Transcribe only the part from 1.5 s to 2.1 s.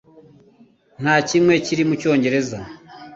kiri mu